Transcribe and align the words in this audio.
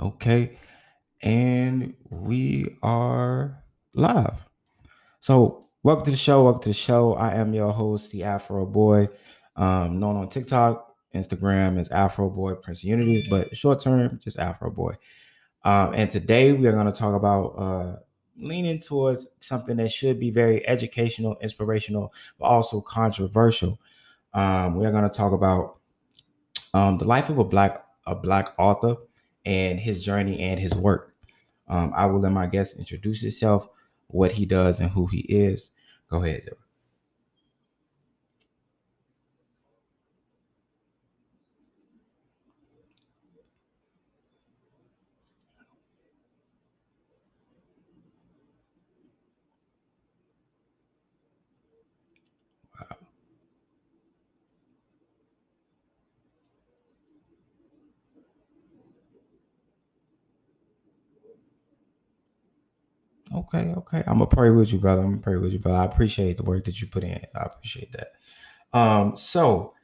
Okay. 0.00 0.56
And 1.22 1.92
we 2.08 2.76
are 2.84 3.64
live. 3.94 4.44
So, 5.18 5.66
welcome 5.82 6.04
to 6.04 6.12
the 6.12 6.16
show. 6.16 6.44
Welcome 6.44 6.62
to 6.62 6.68
the 6.68 6.74
show. 6.74 7.14
I 7.14 7.34
am 7.34 7.52
your 7.52 7.72
host, 7.72 8.12
the 8.12 8.22
Afro 8.22 8.64
Boy, 8.64 9.08
um, 9.56 9.98
known 9.98 10.14
on 10.14 10.28
TikTok, 10.28 10.94
Instagram 11.16 11.80
as 11.80 11.90
Afro 11.90 12.30
Boy 12.30 12.54
Prince 12.54 12.84
Unity, 12.84 13.24
but 13.28 13.56
short 13.56 13.80
term, 13.80 14.20
just 14.22 14.38
Afro 14.38 14.70
Boy. 14.70 14.94
Um, 15.64 15.94
and 15.94 16.08
today 16.08 16.52
we 16.52 16.68
are 16.68 16.72
going 16.72 16.86
to 16.86 16.92
talk 16.92 17.16
about 17.16 17.46
uh, 17.58 17.96
leaning 18.36 18.78
towards 18.78 19.26
something 19.40 19.76
that 19.78 19.90
should 19.90 20.20
be 20.20 20.30
very 20.30 20.64
educational, 20.68 21.36
inspirational, 21.42 22.12
but 22.38 22.44
also 22.44 22.80
controversial. 22.80 23.80
Um, 24.32 24.76
we 24.76 24.86
are 24.86 24.92
going 24.92 25.10
to 25.10 25.10
talk 25.10 25.32
about 25.32 25.80
um, 26.72 26.98
the 26.98 27.04
life 27.04 27.30
of 27.30 27.38
a 27.38 27.44
black 27.44 27.84
a 28.06 28.14
black 28.14 28.54
author 28.58 28.96
and 29.48 29.80
his 29.80 30.04
journey 30.04 30.38
and 30.40 30.60
his 30.60 30.74
work. 30.74 31.14
Um, 31.68 31.92
I 31.96 32.04
will 32.04 32.20
let 32.20 32.32
my 32.32 32.46
guest 32.46 32.78
introduce 32.78 33.22
himself, 33.22 33.66
what 34.08 34.32
he 34.32 34.44
does, 34.44 34.78
and 34.78 34.90
who 34.90 35.06
he 35.06 35.20
is. 35.20 35.70
Go 36.10 36.22
ahead. 36.22 36.50
Okay, 63.34 63.74
okay. 63.76 63.98
I'm 64.06 64.18
gonna 64.18 64.26
pray 64.26 64.50
with 64.50 64.72
you, 64.72 64.78
brother. 64.78 65.02
I'm 65.02 65.10
gonna 65.10 65.22
pray 65.22 65.36
with 65.36 65.52
you, 65.52 65.58
brother. 65.58 65.78
I 65.78 65.84
appreciate 65.84 66.36
the 66.38 66.44
work 66.44 66.64
that 66.64 66.80
you 66.80 66.86
put 66.86 67.04
in. 67.04 67.20
I 67.34 67.42
appreciate 67.42 67.92
that. 67.92 68.12
Um, 68.72 69.16
so 69.16 69.74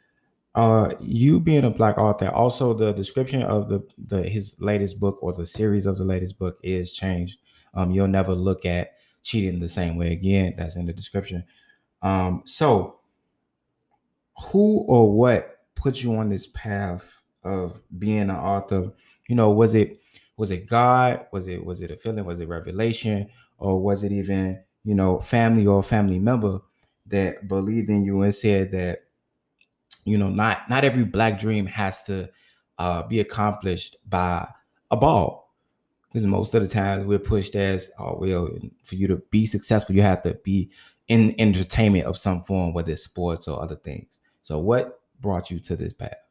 uh 0.55 0.95
you 1.01 1.41
being 1.41 1.65
a 1.65 1.71
black 1.71 1.99
author, 1.99 2.29
also 2.29 2.73
the 2.73 2.93
description 2.93 3.43
of 3.43 3.69
the 3.69 3.83
the 4.07 4.23
his 4.23 4.55
latest 4.61 5.01
book 5.01 5.19
or 5.23 5.33
the 5.33 5.47
series 5.47 5.87
of 5.87 5.99
the 5.99 6.05
latest 6.05 6.39
book 6.39 6.59
is 6.63 6.93
changed. 6.93 7.39
Um, 7.75 7.91
you'll 7.91 8.09
never 8.09 8.35
look 8.35 8.65
at 8.65 8.93
cheating 9.23 9.59
the 9.59 9.69
same 9.69 9.97
way 9.97 10.13
again. 10.13 10.55
That's 10.57 10.77
in 10.77 10.87
the 10.87 10.93
description. 10.93 11.45
Um, 12.03 12.43
so 12.45 13.01
who 14.37 14.85
or 14.89 15.13
what 15.13 15.59
put 15.75 16.03
you 16.03 16.15
on 16.17 16.29
this 16.29 16.47
path 16.49 17.19
of 17.43 17.81
being 17.99 18.23
an 18.23 18.31
author? 18.31 18.93
You 19.29 19.37
know, 19.37 19.51
was 19.51 19.75
it 19.75 20.01
was 20.37 20.51
it 20.51 20.69
God? 20.69 21.27
Was 21.33 21.49
it 21.49 21.65
was 21.65 21.81
it 21.81 21.91
a 21.91 21.97
feeling? 21.97 22.25
Was 22.25 22.41
it 22.41 22.49
revelation? 22.49 23.29
Or 23.59 23.81
was 23.81 24.03
it 24.03 24.13
even, 24.13 24.61
you 24.85 24.95
know, 24.95 25.21
family 25.21 25.67
or 25.67 25.83
family 25.83 26.19
member 26.19 26.61
that 27.07 27.49
believed 27.49 27.91
in 27.91 28.05
you 28.05 28.23
and 28.23 28.35
said 28.35 28.73
that, 28.73 29.05
you 30.05 30.19
know, 30.19 30.29
not 30.29 30.69
not 30.69 30.85
every 30.85 31.05
black 31.05 31.39
dream 31.39 31.67
has 31.67 32.03
to 32.05 32.29
uh, 32.79 33.03
be 33.05 33.21
accomplished 33.21 33.97
by 34.09 34.49
a 34.91 34.97
ball. 34.97 35.53
Because 36.09 36.27
most 36.27 36.55
of 36.55 36.63
the 36.63 36.69
times 36.69 37.05
we're 37.05 37.19
pushed 37.19 37.57
as, 37.57 37.91
oh 37.99 38.17
well, 38.17 38.49
for 38.85 38.95
you 38.95 39.09
to 39.09 39.17
be 39.31 39.47
successful, 39.47 39.97
you 39.97 40.03
have 40.03 40.23
to 40.23 40.35
be 40.45 40.71
in 41.09 41.35
entertainment 41.41 42.05
of 42.05 42.17
some 42.17 42.43
form, 42.43 42.73
whether 42.73 42.93
it's 42.93 43.03
sports 43.03 43.49
or 43.49 43.61
other 43.61 43.77
things. 43.77 44.21
So, 44.43 44.59
what 44.59 45.01
brought 45.21 45.51
you 45.51 45.59
to 45.61 45.77
this 45.77 45.93
path? 45.93 46.24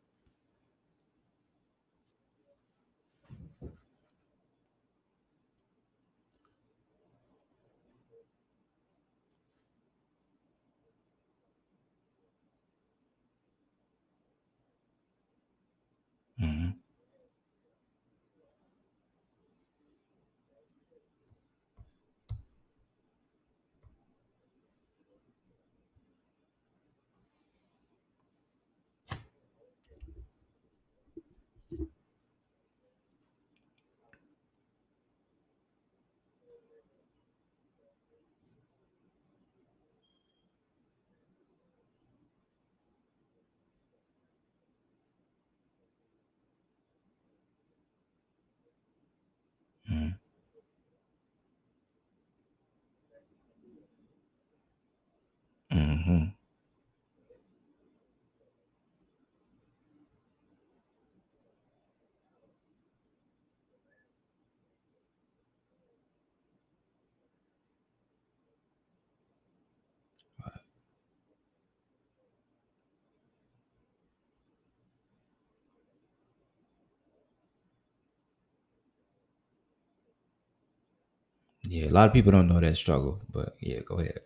Yeah, 81.73 81.89
a 81.89 81.89
lot 81.89 82.07
of 82.07 82.13
people 82.13 82.31
don't 82.31 82.47
know 82.47 82.59
that 82.59 82.77
struggle, 82.77 83.19
but 83.31 83.57
yeah, 83.59 83.79
go 83.79 83.95
ahead. 83.97 84.19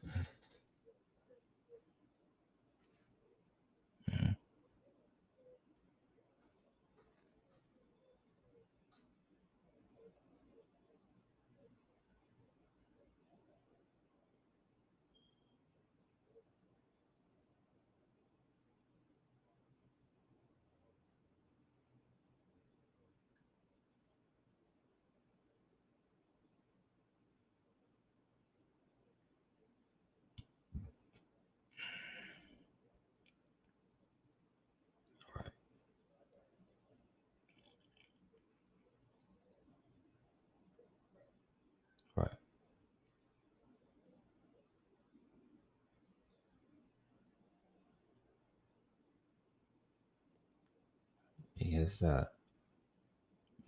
Yes. 51.88 52.04
Uh, 52.04 52.26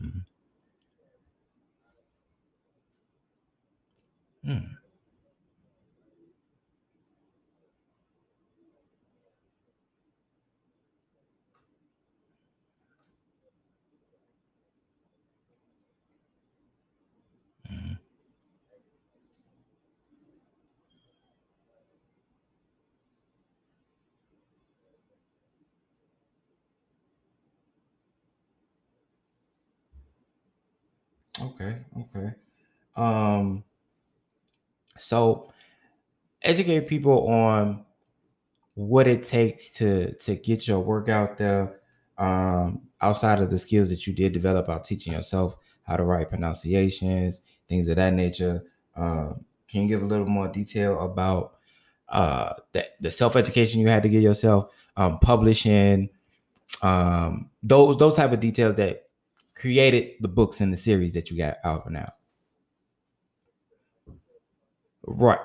mhm. 0.01 0.28
Okay. 31.59 31.77
Okay. 31.99 32.33
Um. 32.95 33.63
So, 34.97 35.51
educate 36.41 36.87
people 36.87 37.27
on 37.27 37.85
what 38.75 39.07
it 39.07 39.23
takes 39.23 39.71
to 39.73 40.13
to 40.13 40.35
get 40.35 40.67
your 40.67 40.79
work 40.79 41.09
out 41.09 41.37
there. 41.37 41.81
Um, 42.17 42.81
outside 43.01 43.39
of 43.41 43.49
the 43.49 43.57
skills 43.57 43.89
that 43.89 44.05
you 44.05 44.13
did 44.13 44.33
develop 44.33 44.67
out 44.67 44.83
teaching 44.83 45.13
yourself 45.13 45.55
how 45.83 45.95
to 45.95 46.03
write 46.03 46.29
pronunciations, 46.29 47.41
things 47.67 47.87
of 47.87 47.95
that 47.95 48.13
nature. 48.13 48.63
Um, 48.95 49.45
can 49.69 49.83
you 49.83 49.87
give 49.87 50.03
a 50.03 50.05
little 50.05 50.25
more 50.25 50.47
detail 50.47 50.99
about 50.99 51.55
uh, 52.09 52.53
the, 52.73 52.85
the 52.99 53.11
self 53.11 53.35
education 53.35 53.79
you 53.79 53.87
had 53.87 54.03
to 54.03 54.09
give 54.09 54.21
yourself, 54.21 54.71
um, 54.97 55.19
publishing, 55.19 56.09
um, 56.81 57.49
those 57.63 57.97
those 57.97 58.15
type 58.15 58.31
of 58.31 58.39
details 58.39 58.75
that 58.75 59.08
created 59.59 60.13
the 60.21 60.29
books 60.29 60.61
in 60.61 60.71
the 60.71 60.77
series 60.77 61.13
that 61.13 61.29
you 61.29 61.37
got 61.37 61.57
out 61.65 61.91
now? 61.91 62.13
Right. 65.05 65.39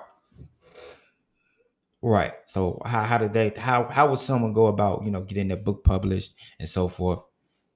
Right. 2.02 2.34
So 2.46 2.80
how, 2.84 3.04
how 3.04 3.18
did 3.18 3.32
they 3.32 3.50
how 3.56 3.88
how 3.88 4.10
would 4.10 4.18
someone 4.18 4.52
go 4.52 4.66
about, 4.66 5.04
you 5.04 5.10
know, 5.10 5.22
getting 5.22 5.48
their 5.48 5.56
book 5.56 5.84
published 5.84 6.34
and 6.60 6.68
so 6.68 6.86
forth, 6.88 7.20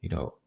you 0.03 0.11
know? 0.11 0.38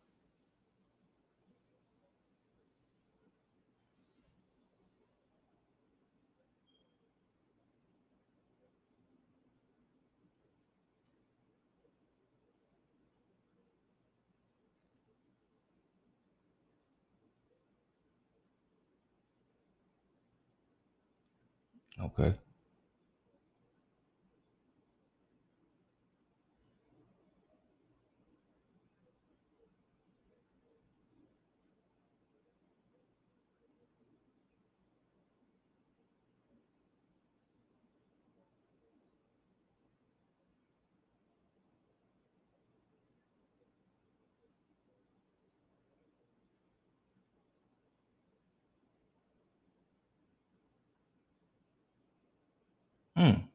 Okay. 22.03 22.33
Hmm. 53.21 53.51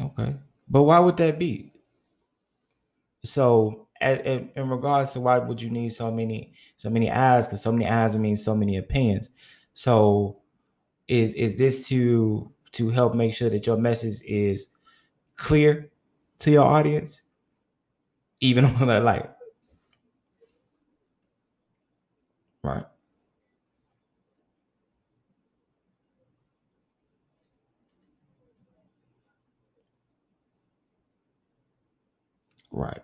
Okay. 0.00 0.36
But 0.68 0.82
why 0.84 0.98
would 1.00 1.16
that 1.18 1.38
be? 1.38 1.72
So 3.24 3.88
in 4.00 4.50
regards 4.68 5.12
to 5.12 5.20
why 5.20 5.38
would 5.38 5.60
you 5.62 5.70
need 5.70 5.90
so 5.90 6.10
many 6.10 6.54
so 6.76 6.90
many 6.90 7.10
eyes? 7.10 7.46
Because 7.46 7.62
so 7.62 7.72
many 7.72 7.86
eyes 7.88 8.16
means 8.16 8.44
so 8.44 8.54
many 8.54 8.76
opinions. 8.76 9.30
So 9.74 10.40
is 11.08 11.34
is 11.34 11.56
this 11.58 11.88
to 11.88 12.52
to 12.74 12.90
help 12.90 13.14
make 13.14 13.34
sure 13.34 13.50
that 13.50 13.66
your 13.66 13.78
message 13.78 14.22
is 14.24 14.68
clear 15.36 15.92
to 16.40 16.50
your 16.52 16.64
audience? 16.64 17.22
Even 18.40 18.64
on 18.80 18.86
that 18.88 19.02
like 19.04 19.33
right. 22.64 22.86
Right. 32.72 33.02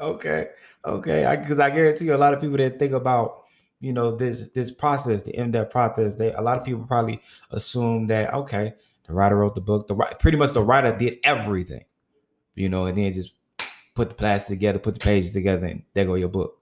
Okay. 0.00 0.48
Okay. 0.84 1.36
Because 1.40 1.58
I 1.58 1.70
guarantee 1.70 2.06
you 2.06 2.14
a 2.14 2.16
lot 2.16 2.34
of 2.34 2.40
people 2.40 2.56
that 2.58 2.78
think 2.78 2.92
about 2.92 3.44
you 3.80 3.92
know 3.92 4.16
this 4.16 4.48
this 4.48 4.70
process, 4.70 5.22
the 5.22 5.36
in-depth 5.36 5.70
process, 5.70 6.16
they 6.16 6.32
a 6.32 6.40
lot 6.40 6.58
of 6.58 6.64
people 6.64 6.84
probably 6.84 7.20
assume 7.50 8.06
that 8.08 8.32
okay, 8.34 8.74
the 9.06 9.12
writer 9.12 9.36
wrote 9.36 9.54
the 9.54 9.60
book, 9.60 9.86
the 9.88 9.94
pretty 10.18 10.36
much 10.36 10.52
the 10.52 10.62
writer 10.62 10.96
did 10.96 11.18
everything, 11.24 11.84
you 12.54 12.68
know, 12.68 12.86
and 12.86 12.98
then 12.98 13.12
just 13.12 13.34
put 13.94 14.08
the 14.08 14.14
plastic 14.14 14.50
together, 14.50 14.78
put 14.78 14.94
the 14.94 15.00
pages 15.00 15.32
together, 15.32 15.66
and 15.66 15.82
there 15.94 16.04
go 16.04 16.14
your 16.14 16.28
book. 16.28 16.57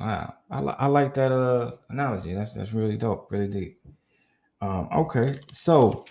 Wow. 0.00 0.34
I, 0.50 0.60
li- 0.60 0.74
I 0.78 0.86
like 0.86 1.14
that 1.14 1.32
uh 1.32 1.72
analogy. 1.90 2.34
That's 2.34 2.52
that's 2.54 2.72
really 2.72 2.96
dope, 2.96 3.30
really 3.30 3.48
deep. 3.48 3.80
Um, 4.60 4.88
okay. 4.92 5.34
So 5.52 6.04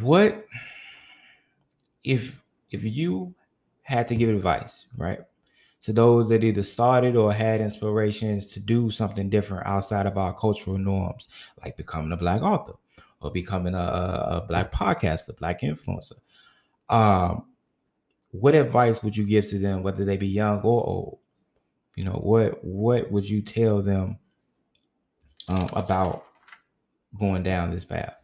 what 0.00 0.46
if 2.04 2.42
if 2.70 2.84
you 2.84 3.34
had 3.82 4.08
to 4.08 4.16
give 4.16 4.28
advice, 4.28 4.86
right? 4.96 5.20
To 5.82 5.92
those 5.92 6.28
that 6.30 6.42
either 6.42 6.62
started 6.62 7.16
or 7.16 7.32
had 7.32 7.60
inspirations 7.60 8.46
to 8.48 8.60
do 8.60 8.90
something 8.90 9.28
different 9.28 9.66
outside 9.66 10.06
of 10.06 10.16
our 10.16 10.34
cultural 10.34 10.78
norms, 10.78 11.28
like 11.62 11.76
becoming 11.76 12.12
a 12.12 12.16
black 12.16 12.42
author 12.42 12.72
or 13.20 13.30
becoming 13.30 13.74
a, 13.74 13.78
a, 13.78 14.36
a 14.42 14.46
black 14.48 14.72
podcaster, 14.72 15.36
black 15.36 15.60
influencer. 15.60 16.14
Um, 16.88 17.46
what 18.34 18.56
advice 18.56 19.00
would 19.02 19.16
you 19.16 19.24
give 19.24 19.48
to 19.50 19.60
them, 19.60 19.84
whether 19.84 20.04
they 20.04 20.16
be 20.16 20.26
young 20.26 20.60
or 20.62 20.84
old? 20.84 21.18
You 21.94 22.04
know, 22.04 22.18
what 22.20 22.64
what 22.64 23.12
would 23.12 23.28
you 23.28 23.40
tell 23.40 23.80
them 23.80 24.18
um, 25.48 25.68
about 25.72 26.24
going 27.16 27.44
down 27.44 27.70
this 27.70 27.84
path? 27.84 28.14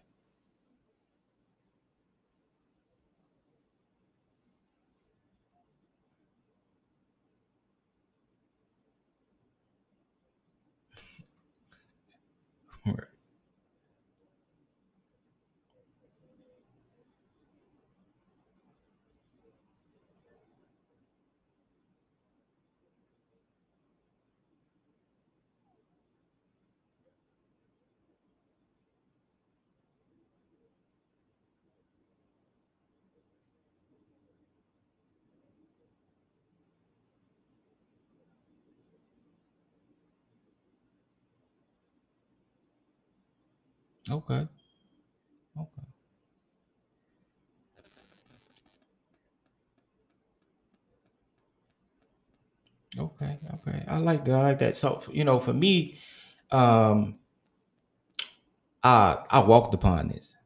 Okay. 44.10 44.48
Okay. 45.56 45.82
Okay. 52.98 53.38
Okay. 53.54 53.84
I 53.88 53.98
like 53.98 54.24
that. 54.24 54.34
I 54.34 54.42
like 54.42 54.58
that. 54.60 54.76
So 54.76 55.02
you 55.12 55.24
know, 55.24 55.38
for 55.38 55.52
me, 55.52 55.98
um, 56.50 57.18
I 58.82 59.24
I 59.30 59.40
walked 59.40 59.74
upon 59.74 60.08
this. 60.08 60.36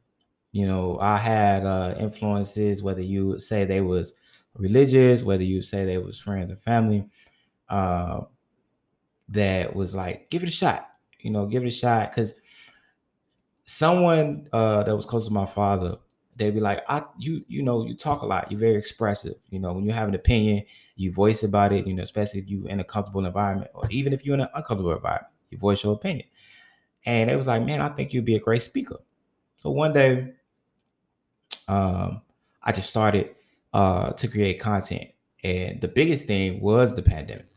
You 0.53 0.67
know, 0.67 0.99
I 0.99 1.17
had 1.17 1.65
uh 1.65 1.95
influences, 1.99 2.83
whether 2.83 3.01
you 3.01 3.39
say 3.39 3.65
they 3.65 3.81
was 3.81 4.15
religious, 4.55 5.23
whether 5.23 5.43
you 5.43 5.61
say 5.61 5.85
they 5.85 5.97
was 5.99 6.19
friends 6.19 6.51
and 6.51 6.61
family, 6.61 7.09
uh, 7.69 8.21
that 9.29 9.75
was 9.75 9.95
like, 9.95 10.29
give 10.29 10.43
it 10.43 10.49
a 10.49 10.51
shot. 10.51 10.87
You 11.19 11.31
know, 11.31 11.45
give 11.45 11.63
it 11.63 11.67
a 11.67 11.71
shot 11.71 12.11
because 12.11 12.33
someone 13.65 14.47
uh, 14.53 14.83
that 14.83 14.95
was 14.95 15.05
close 15.05 15.25
to 15.27 15.33
my 15.33 15.45
father, 15.45 15.97
they'd 16.35 16.53
be 16.53 16.59
like, 16.59 16.83
"I, 16.87 17.03
you, 17.17 17.43
you 17.47 17.63
know, 17.63 17.85
you 17.85 17.95
talk 17.95 18.21
a 18.21 18.25
lot. 18.25 18.51
You're 18.51 18.59
very 18.59 18.77
expressive. 18.77 19.35
You 19.49 19.59
know, 19.59 19.73
when 19.73 19.83
you 19.83 19.91
have 19.91 20.07
an 20.07 20.15
opinion, 20.15 20.63
you 20.95 21.11
voice 21.11 21.43
about 21.43 21.73
it. 21.73 21.85
You 21.87 21.93
know, 21.93 22.03
especially 22.03 22.41
if 22.41 22.47
you're 22.47 22.69
in 22.69 22.79
a 22.79 22.83
comfortable 22.83 23.25
environment, 23.25 23.71
or 23.73 23.89
even 23.89 24.13
if 24.13 24.25
you're 24.25 24.35
in 24.35 24.41
an 24.41 24.49
uncomfortable 24.53 24.93
environment, 24.93 25.33
you 25.49 25.57
voice 25.57 25.83
your 25.83 25.93
opinion." 25.93 26.27
And 27.05 27.29
it 27.29 27.35
was 27.35 27.47
like, 27.47 27.63
"Man, 27.63 27.81
I 27.81 27.89
think 27.89 28.13
you'd 28.13 28.25
be 28.25 28.35
a 28.35 28.39
great 28.39 28.61
speaker." 28.61 28.97
So 29.57 29.71
one 29.71 29.93
day, 29.93 30.33
um, 31.67 32.21
I 32.63 32.71
just 32.71 32.89
started 32.89 33.35
uh, 33.73 34.11
to 34.11 34.27
create 34.27 34.59
content, 34.59 35.09
and 35.43 35.81
the 35.81 35.87
biggest 35.87 36.25
thing 36.27 36.61
was 36.61 36.95
the 36.95 37.01
pandemic. 37.01 37.47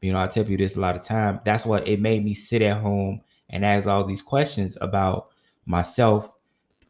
You 0.00 0.12
know, 0.12 0.22
I 0.22 0.26
tell 0.26 0.44
you 0.44 0.58
this 0.58 0.76
a 0.76 0.80
lot 0.80 0.96
of 0.96 1.02
time. 1.02 1.40
That's 1.44 1.64
what 1.64 1.88
it 1.88 1.98
made 2.00 2.24
me 2.24 2.34
sit 2.34 2.60
at 2.60 2.76
home 2.76 3.22
and 3.48 3.64
ask 3.64 3.86
all 3.86 4.04
these 4.04 4.20
questions 4.20 4.76
about 4.82 5.28
myself, 5.66 6.30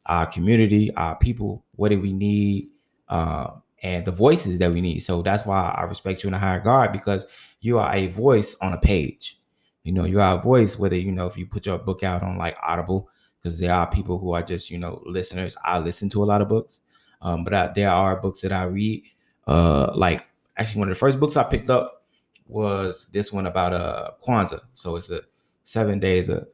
our 0.07 0.27
community, 0.27 0.95
our 0.95 1.17
people. 1.17 1.65
What 1.77 1.91
do 1.91 2.01
we 2.01 2.13
need? 2.13 2.71
Uh, 3.09 3.51
and 3.83 4.05
the 4.07 4.13
voices 4.13 4.59
that 4.59 4.73
we 4.73 4.81
need. 4.81 5.01
So 5.01 5.21
that's 5.21 5.45
why 5.45 5.75
I 5.77 5.83
respect 5.83 6.25
you 6.25 6.29
in 6.29 6.35
a 6.35 6.39
higher 6.39 6.59
guard 6.59 6.93
because 6.93 7.27
you 7.61 7.79
are 7.79 7.95
a 7.95 8.07
voice 8.09 8.57
on 8.63 8.73
a 8.73 8.79
page. 8.79 9.39
You 9.83 9.93
know, 9.93 10.05
you 10.05 10.21
are 10.21 10.39
a 10.39 10.43
voice, 10.43 10.79
whether 10.79 10.97
you 10.97 11.13
know 11.13 11.27
if 11.27 11.37
you 11.37 11.47
put 11.47 11.67
your 11.67 11.79
book 11.79 12.03
out 12.03 12.23
on 12.23 12.39
like 12.39 12.57
Audible, 12.63 13.11
because 13.39 13.59
there 13.59 13.75
are 13.75 13.87
people 13.91 14.19
who 14.19 14.33
are 14.33 14.43
just 14.43 14.71
you 14.71 14.79
know 14.79 15.03
listeners. 15.05 15.57
I 15.63 15.79
listen 15.79 16.09
to 16.11 16.25
a 16.25 16.27
lot 16.27 16.41
of 16.41 16.49
books, 16.49 16.81
um, 17.21 17.45
but 17.45 17.53
I, 17.53 17.73
there 17.75 17.91
are 17.91 18.17
books 18.17 18.41
that 18.41 18.53
I 18.53 18.65
read. 18.65 19.03
Uh, 19.47 19.93
like 19.95 20.25
actually, 20.57 20.79
one 20.79 20.89
of 20.89 20.95
the 20.95 20.99
first 20.99 21.21
books 21.21 21.37
I 21.37 21.45
picked 21.45 21.69
up 21.69 22.05
was 22.47 23.09
this 23.13 23.33
one 23.33 23.45
about 23.47 23.75
uh 23.75 24.13
Kwanzaa. 24.27 24.61
So 24.73 24.97
it's 24.97 25.11
a 25.11 25.21
seven 25.65 26.01
days 26.01 26.31
of 26.31 26.47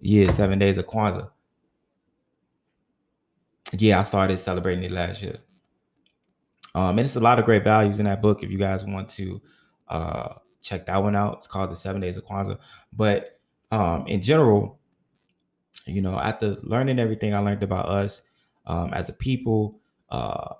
yeah, 0.00 0.28
seven 0.28 0.58
days 0.58 0.78
of 0.78 0.86
Kwanzaa. 0.86 1.30
Yeah, 3.72 4.00
I 4.00 4.02
started 4.02 4.38
celebrating 4.38 4.84
it 4.84 4.90
last 4.92 5.22
year. 5.22 5.38
Um, 6.74 6.90
and 6.90 7.00
it's 7.00 7.16
a 7.16 7.20
lot 7.20 7.38
of 7.38 7.44
great 7.44 7.64
values 7.64 7.98
in 7.98 8.06
that 8.06 8.22
book 8.22 8.42
if 8.42 8.50
you 8.50 8.58
guys 8.58 8.84
want 8.84 9.08
to 9.10 9.40
uh 9.88 10.34
check 10.62 10.86
that 10.86 10.98
one 11.02 11.16
out. 11.16 11.38
It's 11.38 11.46
called 11.48 11.70
The 11.70 11.76
Seven 11.76 12.00
Days 12.00 12.16
of 12.16 12.24
Kwanzaa. 12.24 12.58
But 12.92 13.40
um 13.72 14.06
in 14.06 14.22
general, 14.22 14.78
you 15.86 16.02
know, 16.02 16.18
after 16.18 16.56
learning 16.62 16.98
everything 16.98 17.34
I 17.34 17.38
learned 17.40 17.62
about 17.62 17.88
us 17.88 18.22
um 18.66 18.92
as 18.94 19.08
a 19.08 19.12
people, 19.14 19.80
uh 20.10 20.54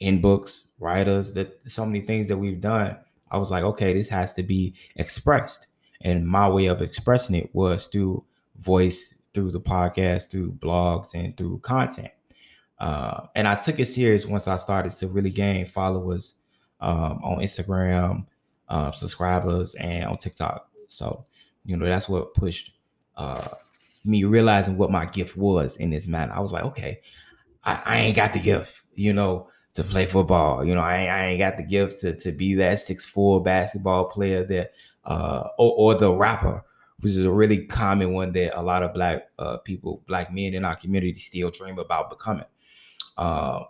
in 0.00 0.20
books, 0.20 0.64
writers, 0.78 1.32
that 1.34 1.60
so 1.66 1.86
many 1.86 2.02
things 2.02 2.28
that 2.28 2.36
we've 2.38 2.60
done 2.60 2.96
I 3.30 3.38
was 3.38 3.50
like, 3.50 3.64
okay, 3.64 3.92
this 3.92 4.08
has 4.10 4.34
to 4.34 4.44
be 4.44 4.74
expressed. 4.96 5.66
And 6.02 6.26
my 6.26 6.48
way 6.48 6.66
of 6.66 6.82
expressing 6.82 7.34
it 7.36 7.50
was 7.54 7.88
through 7.88 8.24
voice, 8.60 9.14
through 9.36 9.50
the 9.50 9.60
podcast, 9.60 10.30
through 10.30 10.52
blogs, 10.52 11.14
and 11.14 11.36
through 11.36 11.58
content. 11.58 12.08
Uh, 12.78 13.26
and 13.34 13.46
I 13.46 13.54
took 13.54 13.78
it 13.78 13.86
serious 13.86 14.24
once 14.24 14.48
I 14.48 14.56
started 14.56 14.92
to 14.92 15.08
really 15.08 15.28
gain 15.28 15.66
followers 15.66 16.34
um, 16.80 17.20
on 17.22 17.38
Instagram, 17.40 18.24
uh, 18.70 18.92
subscribers, 18.92 19.74
and 19.74 20.06
on 20.06 20.16
TikTok. 20.16 20.70
So, 20.88 21.26
you 21.66 21.76
know, 21.76 21.84
that's 21.84 22.08
what 22.08 22.32
pushed 22.32 22.72
uh, 23.18 23.48
me 24.06 24.24
realizing 24.24 24.78
what 24.78 24.90
my 24.90 25.04
gift 25.04 25.36
was 25.36 25.76
in 25.76 25.90
this 25.90 26.06
manner. 26.06 26.32
I 26.32 26.40
was 26.40 26.52
like, 26.52 26.64
okay, 26.64 27.00
I, 27.62 27.82
I 27.84 27.98
ain't 27.98 28.16
got 28.16 28.32
the 28.32 28.40
gift, 28.40 28.82
you 28.94 29.12
know 29.12 29.50
to 29.74 29.84
play 29.84 30.06
football. 30.06 30.64
You 30.64 30.74
know, 30.74 30.80
I, 30.80 31.04
I 31.04 31.26
ain't 31.26 31.38
got 31.38 31.58
the 31.58 31.62
gift 31.62 32.00
to, 32.00 32.16
to 32.16 32.32
be 32.32 32.54
that 32.54 32.80
six 32.80 33.04
four 33.04 33.42
basketball 33.42 34.06
player 34.06 34.42
that 34.46 34.72
uh 35.04 35.48
or, 35.58 35.74
or 35.76 35.94
the 35.94 36.10
rapper, 36.10 36.64
which 37.06 37.12
is 37.12 37.24
a 37.24 37.30
really 37.30 37.64
common 37.64 38.12
one 38.12 38.32
that 38.32 38.58
a 38.58 38.60
lot 38.60 38.82
of 38.82 38.92
black 38.92 39.28
uh 39.38 39.58
people, 39.58 40.02
black 40.08 40.32
men 40.32 40.54
in 40.54 40.64
our 40.64 40.74
community 40.74 41.20
still 41.20 41.50
dream 41.50 41.78
about 41.78 42.10
becoming. 42.10 42.44
Uh, 43.16 43.62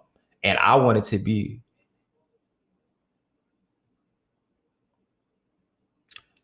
and 0.42 0.58
I 0.58 0.74
wanted 0.76 1.04
to 1.04 1.18
be 1.18 1.60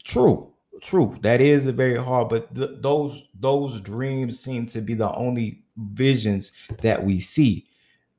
true 0.05 0.53
true 0.83 1.17
that 1.23 1.41
is 1.41 1.69
a 1.69 1.73
very 1.73 1.97
hard 1.97 2.29
but 2.29 2.53
th- 2.57 2.71
those 2.81 3.29
those 3.39 3.81
dreams 3.81 4.39
seem 4.39 4.67
to 4.67 4.81
be 4.81 4.95
the 4.95 5.11
only 5.15 5.63
visions 5.77 6.51
that 6.83 7.03
we 7.03 7.21
see 7.21 7.65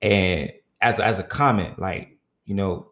and 0.01 0.50
as 0.82 1.00
as 1.00 1.20
a 1.20 1.24
comment, 1.24 1.77
like 1.77 2.18
you 2.46 2.56
know, 2.56 2.92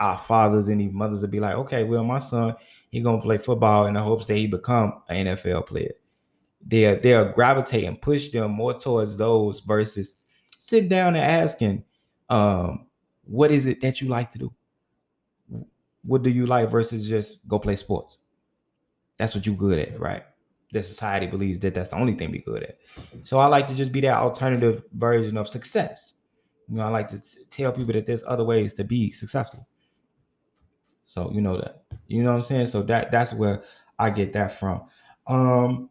our 0.00 0.18
fathers 0.18 0.68
and 0.68 0.80
even 0.80 0.96
mothers 0.96 1.20
would 1.20 1.30
be 1.30 1.40
like, 1.40 1.54
okay, 1.54 1.84
well, 1.84 2.02
my 2.02 2.18
son, 2.18 2.56
he 2.90 3.00
gonna 3.00 3.20
play 3.20 3.38
football 3.38 3.86
in 3.86 3.94
the 3.94 4.00
hopes 4.00 4.26
that 4.26 4.34
he 4.34 4.46
become 4.46 5.02
an 5.08 5.26
NFL 5.26 5.66
player. 5.66 5.92
They'll 6.66 6.98
they'll 7.00 7.32
gravitate 7.32 7.84
and 7.84 8.00
push 8.00 8.30
them 8.30 8.50
more 8.50 8.74
towards 8.74 9.16
those 9.16 9.60
versus 9.60 10.14
sit 10.58 10.88
down 10.88 11.16
and 11.16 11.24
asking, 11.24 11.84
um, 12.30 12.86
what 13.24 13.50
is 13.50 13.66
it 13.66 13.80
that 13.82 14.00
you 14.00 14.08
like 14.08 14.30
to 14.32 14.38
do? 14.38 14.52
What 16.02 16.22
do 16.22 16.30
you 16.30 16.46
like 16.46 16.70
versus 16.70 17.06
just 17.06 17.46
go 17.46 17.58
play 17.58 17.76
sports? 17.76 18.18
That's 19.18 19.34
what 19.34 19.46
you're 19.46 19.54
good 19.54 19.78
at, 19.78 20.00
right? 20.00 20.24
The 20.72 20.82
society 20.82 21.26
believes 21.26 21.58
that 21.60 21.74
that's 21.74 21.90
the 21.90 21.96
only 21.96 22.14
thing 22.14 22.30
we're 22.30 22.40
good 22.40 22.62
at. 22.62 22.78
So 23.24 23.38
I 23.38 23.46
like 23.46 23.68
to 23.68 23.74
just 23.74 23.92
be 23.92 24.00
that 24.02 24.16
alternative 24.16 24.82
version 24.94 25.36
of 25.36 25.48
success. 25.48 26.14
You 26.68 26.76
know, 26.76 26.84
I 26.84 26.88
like 26.88 27.08
to 27.10 27.18
t- 27.18 27.40
tell 27.50 27.72
people 27.72 27.92
that 27.92 28.06
there's 28.06 28.24
other 28.24 28.44
ways 28.44 28.72
to 28.74 28.84
be 28.84 29.10
successful. 29.10 29.66
So 31.10 31.32
you 31.34 31.42
know 31.42 31.58
that. 31.58 31.84
You 32.08 32.22
know 32.22 32.30
what 32.30 32.36
I'm 32.36 32.42
saying? 32.42 32.66
So 32.68 32.82
that 32.84 33.10
that's 33.10 33.34
where 33.34 33.64
I 33.98 34.10
get 34.10 34.32
that 34.34 34.58
from. 34.60 34.84
Um 35.26 35.90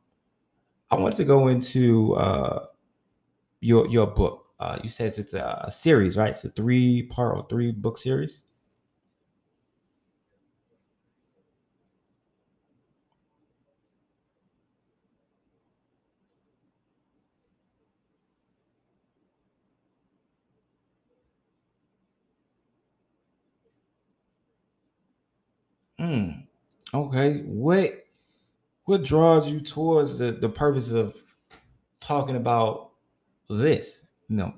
I 0.92 0.98
want 1.00 1.16
to 1.18 1.26
go 1.26 1.48
into 1.50 2.16
uh 2.16 2.68
your 3.62 3.88
your 3.90 4.08
book. 4.08 4.48
Uh 4.60 4.80
you 4.84 4.90
says 4.90 5.20
it's 5.20 5.34
a, 5.36 5.64
a 5.68 5.72
series, 5.72 6.18
right? 6.18 6.32
It's 6.32 6.46
a 6.46 6.50
three 6.52 7.04
part 7.04 7.38
or 7.38 7.48
three 7.50 7.72
book 7.72 8.00
series. 8.00 8.44
Mm, 26.00 26.48
okay. 26.94 27.42
What 27.46 28.06
what 28.86 29.04
draws 29.04 29.50
you 29.50 29.62
towards 29.62 30.18
the, 30.18 30.32
the 30.32 30.50
purpose 30.50 30.92
of 30.92 31.16
talking 32.00 32.36
about 32.36 32.92
this? 33.50 34.06
You 34.30 34.38
know, 34.38 34.54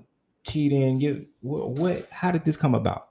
cheating. 0.46 1.02
You 1.02 1.28
what, 1.42 1.72
what 1.72 2.10
how 2.12 2.32
did 2.32 2.46
this 2.46 2.58
come 2.58 2.76
about? 2.76 3.10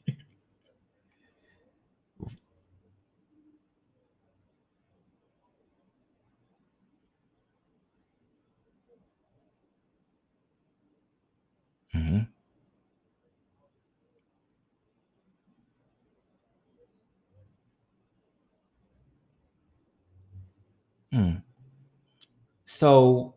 So 22.85 23.33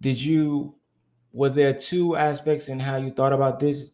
did 0.00 0.20
you 0.22 0.76
were 1.32 1.48
there 1.48 1.74
two 1.74 2.16
aspects 2.16 2.68
in 2.68 2.78
how 2.80 2.96
you 2.96 3.10
thought 3.10 3.32
about 3.32 3.58
this 3.60 3.86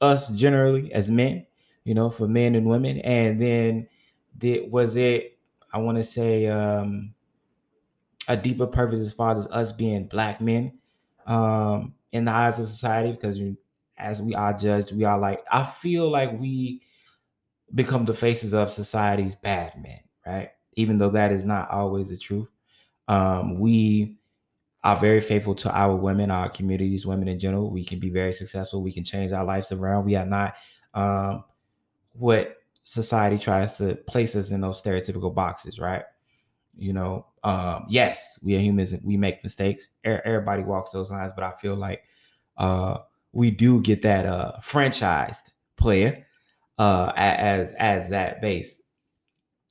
us 0.00 0.28
generally 0.28 0.92
as 0.94 1.10
men 1.10 1.44
you 1.84 1.94
know 1.94 2.08
for 2.08 2.28
men 2.28 2.54
and 2.54 2.66
women? 2.68 3.00
And 3.00 3.42
then 3.42 3.88
did 4.38 4.70
was 4.70 4.94
it 4.96 5.38
i 5.72 5.78
want 5.78 5.98
to 5.98 6.04
say 6.04 6.46
um 6.46 7.14
a 8.28 8.36
deeper 8.36 8.66
purpose 8.66 9.00
as 9.00 9.12
far 9.12 9.36
as 9.36 9.46
us 9.48 9.72
being 9.72 10.06
black 10.06 10.40
men 10.40 10.78
um 11.26 11.94
in 12.12 12.24
the 12.24 12.32
eyes 12.32 12.58
of 12.58 12.68
society? 12.68 13.12
Because 13.12 13.38
you, 13.38 13.56
as 13.96 14.22
we 14.22 14.34
are 14.34 14.52
judged 14.52 14.92
we 14.92 15.02
are 15.04 15.18
like 15.18 15.44
i 15.50 15.64
feel 15.64 16.08
like 16.08 16.38
we 16.38 16.80
become 17.74 18.04
the 18.04 18.14
faces 18.14 18.54
of 18.54 18.70
society's 18.70 19.34
bad 19.34 19.74
men 19.82 20.00
right? 20.26 20.50
Even 20.74 20.98
though 20.98 21.10
that 21.10 21.32
is 21.32 21.44
not 21.44 21.70
always 21.70 22.08
the 22.10 22.16
truth. 22.16 22.48
Um 23.08 23.58
we 23.58 24.17
are 24.88 24.96
very 24.96 25.20
faithful 25.20 25.54
to 25.54 25.70
our 25.70 25.94
women, 25.94 26.30
our 26.30 26.48
communities, 26.48 27.06
women 27.06 27.28
in 27.28 27.38
general. 27.38 27.70
We 27.70 27.84
can 27.84 27.98
be 27.98 28.08
very 28.08 28.32
successful. 28.32 28.82
We 28.82 28.92
can 28.92 29.04
change 29.04 29.32
our 29.32 29.44
lives 29.44 29.70
around. 29.70 30.06
We 30.06 30.16
are 30.16 30.24
not 30.24 30.54
um, 30.94 31.44
what 32.14 32.56
society 32.84 33.38
tries 33.38 33.74
to 33.74 33.96
place 34.06 34.34
us 34.34 34.50
in 34.50 34.62
those 34.62 34.80
stereotypical 34.80 35.34
boxes, 35.34 35.78
right? 35.78 36.04
You 36.74 36.94
know, 36.94 37.26
um, 37.44 37.84
yes, 37.90 38.38
we 38.42 38.56
are 38.56 38.60
humans. 38.60 38.94
We 39.02 39.18
make 39.18 39.42
mistakes. 39.42 39.90
Everybody 40.04 40.62
walks 40.62 40.92
those 40.92 41.10
lines, 41.10 41.32
but 41.34 41.44
I 41.44 41.52
feel 41.60 41.74
like 41.74 42.04
uh, 42.56 42.98
we 43.32 43.50
do 43.50 43.82
get 43.82 44.00
that 44.02 44.24
uh, 44.24 44.52
franchised 44.62 45.50
player 45.76 46.26
uh, 46.78 47.12
as 47.14 47.74
as 47.74 48.08
that 48.08 48.40
base. 48.40 48.80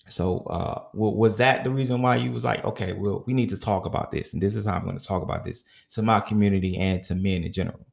So 0.10 0.40
uh, 0.50 0.84
was 0.94 1.38
that 1.38 1.64
the 1.64 1.70
reason 1.72 2.02
why 2.02 2.16
you 2.18 2.32
was 2.32 2.44
like, 2.46 2.64
okay, 2.66 2.94
well, 2.94 3.24
we 3.28 3.34
need 3.34 3.50
to 3.50 3.58
talk 3.58 3.86
about 3.86 4.12
this, 4.12 4.34
and 4.34 4.42
this 4.42 4.56
is 4.56 4.66
how 4.66 4.74
I'm 4.74 4.84
going 4.84 4.98
to 4.98 5.04
talk 5.04 5.24
about 5.24 5.46
this 5.46 5.64
to 5.92 6.02
my 6.02 6.20
community 6.22 6.78
and 6.78 7.04
to 7.04 7.16
men 7.16 7.44
in 7.44 7.52
general. 7.54 7.86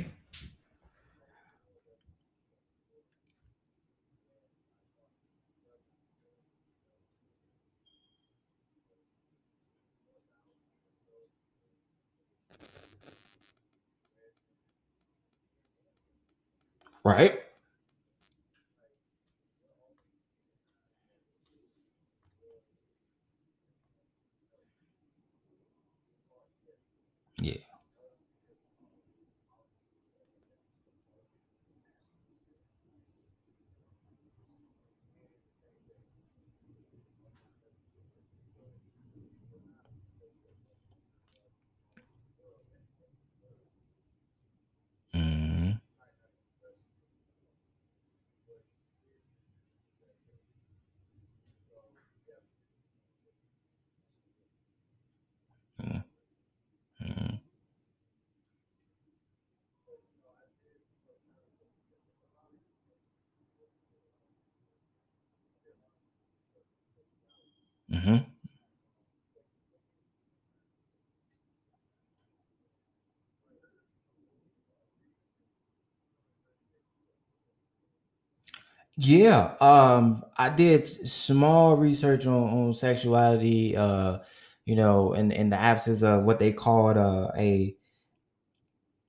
right? 17.05 17.39
Yeah. 27.41 27.59
Mm-hmm. 45.15 45.73
Mm-hmm. 57.03 57.37
Mm-hmm. 67.95 68.17
Yeah, 78.97 79.55
um, 79.61 80.25
I 80.37 80.51
did 80.51 80.87
small 80.87 81.77
research 81.77 82.27
on, 82.27 82.67
on 82.67 82.75
sexuality, 82.75 83.77
uh, 83.77 84.19
you 84.67 84.77
know, 84.77 85.15
in, 85.15 85.33
in 85.33 85.51
the 85.51 85.57
absence 85.61 86.03
of 86.03 86.23
what 86.25 86.39
they 86.39 86.53
called 86.53 86.97
uh, 86.97 87.31
a 87.37 87.77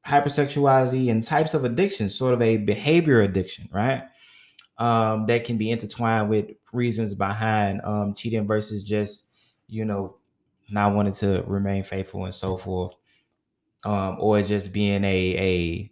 hypersexuality 0.06 1.10
and 1.10 1.24
types 1.24 1.54
of 1.54 1.66
addiction, 1.66 2.10
sort 2.10 2.34
of 2.34 2.42
a 2.42 2.58
behavior 2.58 3.22
addiction, 3.22 3.68
right? 3.72 4.04
Um, 4.78 5.26
that 5.28 5.46
can 5.46 5.58
be 5.58 5.72
intertwined 5.72 6.30
with 6.30 6.52
reasons 6.76 7.16
behind 7.16 7.82
um, 7.84 8.14
cheating 8.14 8.46
versus 8.46 8.84
just, 8.84 9.26
you 9.68 9.86
know, 9.86 10.18
not 10.70 10.94
wanting 10.94 11.14
to 11.14 11.44
remain 11.48 11.84
faithful 11.84 12.26
and 12.26 12.34
so 12.34 12.58
forth, 12.58 12.94
um, 13.84 14.18
or 14.20 14.42
just 14.42 14.74
being 14.74 15.04
a 15.04 15.38
a 15.38 15.92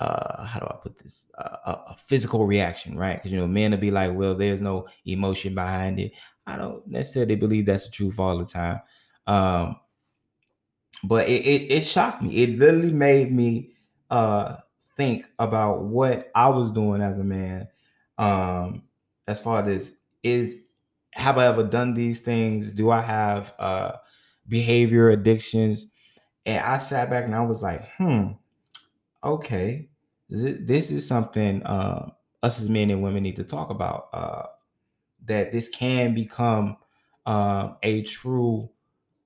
uh, 0.00 0.44
how 0.46 0.58
do 0.58 0.66
I 0.66 0.76
put 0.82 0.98
this? 0.98 1.26
Uh, 1.36 1.56
a, 1.66 1.70
a, 1.90 1.96
physical 2.06 2.46
reaction, 2.46 2.96
right? 2.96 3.16
Because 3.16 3.32
you 3.32 3.38
know, 3.38 3.46
men 3.46 3.70
will 3.70 3.78
be 3.78 3.90
like, 3.90 4.14
"Well, 4.14 4.34
there's 4.34 4.60
no 4.60 4.88
emotion 5.04 5.54
behind 5.54 6.00
it." 6.00 6.12
I 6.46 6.56
don't 6.56 6.86
necessarily 6.86 7.36
believe 7.36 7.66
that's 7.66 7.84
the 7.84 7.90
truth 7.90 8.18
all 8.18 8.38
the 8.38 8.46
time, 8.46 8.80
um, 9.26 9.76
but 11.04 11.28
it, 11.28 11.44
it, 11.44 11.72
it 11.72 11.84
shocked 11.84 12.22
me. 12.22 12.34
It 12.36 12.58
literally 12.58 12.92
made 12.92 13.30
me 13.30 13.74
uh, 14.10 14.56
think 14.96 15.26
about 15.38 15.82
what 15.82 16.30
I 16.34 16.48
was 16.48 16.70
doing 16.70 17.02
as 17.02 17.18
a 17.18 17.24
man, 17.24 17.68
um, 18.16 18.82
as 19.30 19.40
far 19.40 19.62
as 19.62 19.96
is 20.22 20.56
have 21.12 21.38
I 21.38 21.46
ever 21.46 21.62
done 21.62 21.94
these 21.94 22.20
things? 22.20 22.72
Do 22.72 22.90
I 22.90 23.00
have 23.00 23.54
uh, 23.58 23.92
behavior 24.48 25.10
addictions? 25.10 25.86
And 26.46 26.64
I 26.64 26.78
sat 26.78 27.10
back 27.10 27.24
and 27.24 27.34
I 27.34 27.42
was 27.42 27.62
like, 27.62 27.88
hmm, 27.96 28.32
okay, 29.22 29.88
this 30.28 30.90
is 30.90 31.06
something 31.06 31.62
uh, 31.62 32.10
us 32.42 32.60
as 32.60 32.68
men 32.68 32.90
and 32.90 33.02
women 33.02 33.22
need 33.22 33.36
to 33.36 33.44
talk 33.44 33.70
about. 33.70 34.08
Uh, 34.12 34.46
that 35.26 35.52
this 35.52 35.68
can 35.68 36.14
become 36.14 36.76
uh, 37.26 37.74
a 37.82 38.02
true 38.02 38.68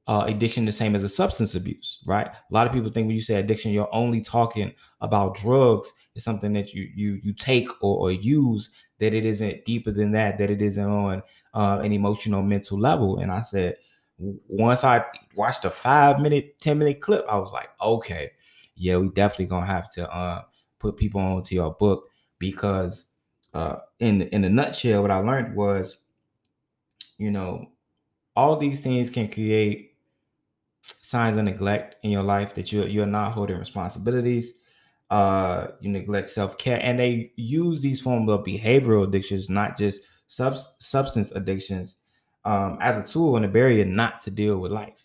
uh, 0.07 0.25
addiction, 0.27 0.65
the 0.65 0.73
same 0.73 0.95
as 0.95 1.05
a 1.05 1.09
substance 1.09 1.55
abuse, 1.55 2.03
right? 2.07 2.27
A 2.27 2.35
lot 2.51 2.67
of 2.67 2.73
people 2.73 2.91
think 2.91 3.07
when 3.07 3.17
you 3.17 3.23
say 3.23 3.37
addiction, 3.37 3.73
you're 3.73 3.95
only 3.95 4.21
talking 4.21 4.73
about 5.01 5.37
drugs. 5.37 5.93
It's 6.15 6.25
something 6.25 6.53
that 6.53 6.75
you 6.75 6.91
you 6.95 7.21
you 7.23 7.33
take 7.33 7.69
or, 7.83 7.99
or 7.99 8.13
use. 8.13 8.71
That 9.05 9.15
it 9.15 9.27
isn't 9.27 9.67
deeper 9.67 9.93
than 9.93 10.13
that. 10.13 10.39
That 10.39 10.51
it 10.51 10.63
isn't 10.63 10.89
on 10.89 11.23
uh, 11.53 11.81
an 11.83 11.93
emotional, 11.93 12.43
mental 12.43 12.79
level. 12.79 13.19
And 13.19 13.31
I 13.31 13.43
said, 13.43 13.77
once 14.19 14.83
I 14.83 15.05
watched 15.37 15.65
a 15.67 15.71
five 15.71 16.21
minute, 16.21 16.59
ten 16.59 16.79
minute 16.79 17.01
clip, 17.01 17.27
I 17.29 17.37
was 17.37 17.53
like, 17.53 17.69
okay, 17.83 18.31
yeah, 18.77 18.97
we 18.97 19.09
definitely 19.09 19.47
gonna 19.47 19.67
have 19.67 19.91
to 19.91 20.11
uh, 20.11 20.43
put 20.79 20.97
people 20.97 21.21
onto 21.21 21.55
your 21.55 21.75
book 21.75 22.09
because 22.39 23.07
uh, 23.53 23.77
in 24.01 24.23
in 24.23 24.45
a 24.45 24.49
nutshell, 24.49 25.03
what 25.03 25.11
I 25.11 25.19
learned 25.19 25.55
was, 25.55 25.99
you 27.19 27.31
know, 27.31 27.73
all 28.37 28.57
these 28.57 28.81
things 28.81 29.11
can 29.11 29.29
create 29.29 29.97
signs 31.01 31.37
of 31.37 31.45
neglect 31.45 31.97
in 32.03 32.11
your 32.11 32.23
life 32.23 32.55
that 32.55 32.73
you 32.73 32.85
you're 32.87 33.07
not 33.07 33.33
holding 33.33 33.59
responsibilities. 33.59 34.55
Uh, 35.11 35.69
you 35.81 35.91
neglect 35.91 36.31
self 36.31 36.59
care, 36.59 36.81
and 36.83 36.99
they 36.99 37.33
use 37.37 37.81
these 37.81 38.01
forms 38.01 38.29
of 38.31 38.45
behavioral 38.45 39.07
addictions, 39.07 39.49
not 39.49 39.77
just 39.77 40.01
sub- 40.27 40.57
substance 40.79 41.31
addictions, 41.33 41.99
um, 42.45 42.79
as 42.81 42.97
a 42.97 43.07
tool 43.13 43.37
and 43.37 43.45
a 43.45 43.49
barrier 43.49 43.85
not 43.85 44.21
to 44.23 44.31
deal 44.31 44.59
with 44.59 44.73
life. 44.73 45.05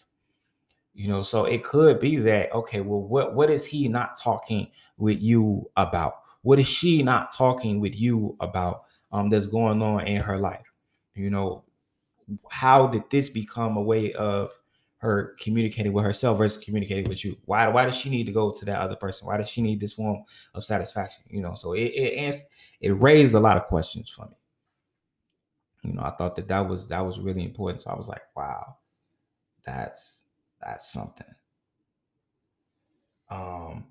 You 0.93 1.07
know 1.07 1.23
so 1.23 1.45
it 1.45 1.63
could 1.63 1.99
be 1.99 2.17
that 2.17 2.51
okay 2.51 2.81
well 2.81 3.01
what 3.01 3.33
what 3.33 3.49
is 3.49 3.65
he 3.65 3.87
not 3.87 4.17
talking 4.17 4.67
with 4.97 5.21
you 5.21 5.69
about? 5.77 6.15
What 6.41 6.59
is 6.59 6.67
she 6.67 7.03
not 7.03 7.31
talking 7.31 7.79
with 7.79 7.95
you 7.95 8.35
about 8.39 8.83
um 9.11 9.29
that's 9.29 9.47
going 9.47 9.81
on 9.81 10.07
in 10.07 10.21
her 10.21 10.37
life? 10.37 10.65
You 11.15 11.29
know 11.29 11.63
how 12.51 12.87
did 12.87 13.03
this 13.09 13.29
become 13.29 13.77
a 13.77 13.81
way 13.81 14.13
of 14.13 14.51
her 14.99 15.35
communicating 15.39 15.93
with 15.93 16.03
herself 16.03 16.37
versus 16.37 16.63
communicating 16.63 17.09
with 17.09 17.23
you. 17.25 17.37
Why 17.45 17.67
why 17.67 17.85
does 17.85 17.95
she 17.95 18.09
need 18.09 18.25
to 18.25 18.31
go 18.31 18.51
to 18.51 18.65
that 18.65 18.79
other 18.79 18.95
person? 18.95 19.27
Why 19.27 19.37
does 19.37 19.49
she 19.49 19.61
need 19.61 19.79
this 19.79 19.93
form 19.93 20.23
of 20.53 20.63
satisfaction? 20.63 21.23
You 21.29 21.41
know 21.41 21.55
so 21.55 21.73
it 21.73 21.91
it, 21.95 22.35
it 22.81 22.91
raised 22.91 23.33
a 23.33 23.39
lot 23.39 23.57
of 23.57 23.65
questions 23.65 24.09
for 24.09 24.25
me. 24.25 24.35
You 25.83 25.93
know 25.93 26.03
i 26.03 26.09
thought 26.11 26.35
that 26.35 26.47
that 26.49 26.67
was 26.67 26.87
that 26.89 27.05
was 27.05 27.19
really 27.19 27.43
important. 27.43 27.83
So 27.83 27.89
i 27.89 27.95
was 27.95 28.07
like 28.07 28.23
wow 28.35 28.75
that's 29.63 30.23
that's 30.61 30.91
something. 30.91 31.27
Um, 33.29 33.85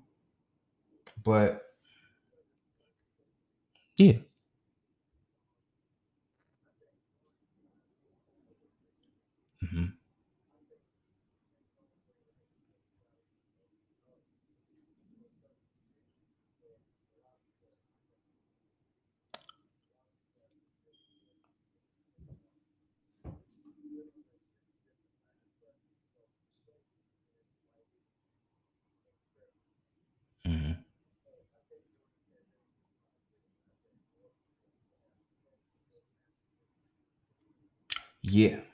but 1.23 1.63
yeah. 3.97 4.13
Yeah. 38.29 38.68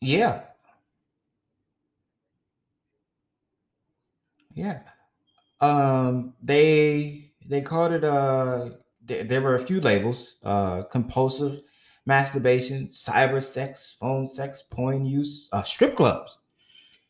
Yeah. 0.00 0.42
Yeah. 4.54 4.80
Um, 5.60 6.34
they 6.42 7.32
they 7.46 7.60
called 7.62 7.92
it 7.92 8.04
uh 8.04 8.70
there, 9.04 9.24
there 9.24 9.40
were 9.42 9.56
a 9.56 9.66
few 9.66 9.80
labels, 9.80 10.36
uh 10.44 10.84
compulsive 10.84 11.62
masturbation, 12.06 12.88
cyber 12.88 13.42
sex, 13.42 13.96
phone 14.00 14.28
sex, 14.28 14.64
porn 14.70 15.04
use, 15.06 15.48
uh 15.52 15.62
strip 15.62 15.96
clubs. 15.96 16.38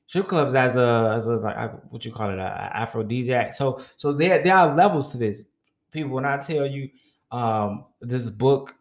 Strip 0.07 0.29
clubs 0.29 0.55
as 0.55 0.77
a 0.77 1.13
as 1.17 1.29
a 1.29 1.37
like 1.37 1.73
what 1.93 2.05
you 2.05 2.13
call 2.13 2.31
it, 2.31 2.39
a, 2.39 2.71
aphrodisiac. 2.77 3.55
So 3.55 3.83
so 3.97 4.13
there 4.13 4.43
there 4.43 4.57
are 4.57 4.75
levels 4.75 5.13
to 5.13 5.19
this. 5.19 5.45
People, 5.93 6.13
when 6.13 6.27
I 6.27 6.39
tell 6.39 6.67
you 6.67 6.91
um 7.33 7.87
this 8.01 8.31
book 8.31 8.75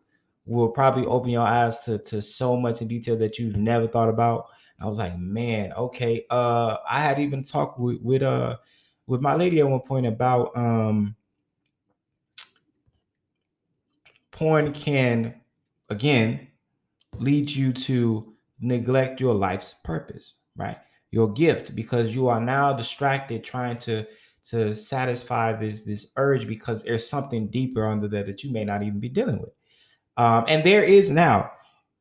will 0.50 0.70
probably 0.70 1.06
open 1.06 1.30
your 1.30 1.46
eyes 1.46 1.80
to 1.80 2.00
to 2.00 2.22
so 2.22 2.58
much 2.58 2.82
in 2.82 2.88
detail 2.88 3.16
that 3.18 3.38
you've 3.38 3.56
never 3.56 3.88
thought 3.88 4.10
about. 4.10 4.48
I 4.82 4.86
was 4.88 4.98
like, 4.98 5.18
man, 5.18 5.72
okay. 5.74 6.26
Uh 6.30 6.78
I 6.90 7.02
had 7.02 7.20
even 7.20 7.44
talked 7.44 7.80
with, 7.80 8.02
with 8.02 8.24
uh 8.24 8.58
with 9.08 9.22
my 9.22 9.36
lady 9.36 9.60
at 9.60 9.70
one 9.70 9.82
point 9.82 10.08
about 10.08 10.56
um 10.58 11.16
porn 14.32 14.74
can 14.74 15.36
again 15.90 16.48
lead 17.18 17.50
you 17.50 17.74
to 17.74 18.34
neglect 18.60 19.22
your 19.22 19.36
life's 19.36 19.76
purpose, 19.84 20.34
right? 20.56 20.78
Your 21.12 21.32
gift 21.32 21.76
because 21.76 22.16
you 22.16 22.28
are 22.28 22.40
now 22.40 22.74
distracted 22.74 23.44
trying 23.44 23.78
to 23.80 24.06
to 24.46 24.76
satisfy 24.76 25.54
this 25.54 25.82
this 25.82 26.08
urge 26.18 26.48
because 26.48 26.84
there's 26.84 27.08
something 27.08 27.50
deeper 27.50 27.86
under 27.86 28.08
there 28.08 28.24
that 28.24 28.44
you 28.44 28.52
may 28.52 28.64
not 28.64 28.82
even 28.82 29.00
be 29.00 29.10
dealing 29.10 29.40
with. 29.40 29.52
Um, 30.20 30.46
and 30.48 30.64
there 30.64 30.84
is 30.84 31.10
now 31.10 31.50